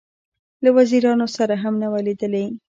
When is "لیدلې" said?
2.07-2.45